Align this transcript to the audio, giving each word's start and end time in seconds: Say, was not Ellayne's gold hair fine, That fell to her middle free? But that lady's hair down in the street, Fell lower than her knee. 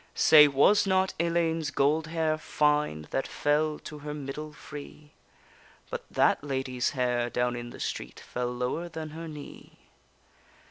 Say, 0.15 0.47
was 0.47 0.87
not 0.87 1.13
Ellayne's 1.19 1.69
gold 1.69 2.07
hair 2.07 2.35
fine, 2.39 3.05
That 3.11 3.27
fell 3.27 3.77
to 3.83 3.99
her 3.99 4.15
middle 4.15 4.51
free? 4.51 5.11
But 5.91 6.05
that 6.09 6.43
lady's 6.43 6.89
hair 6.97 7.29
down 7.29 7.55
in 7.55 7.69
the 7.69 7.79
street, 7.79 8.19
Fell 8.19 8.51
lower 8.51 8.89
than 8.89 9.11
her 9.11 9.27
knee. 9.27 9.77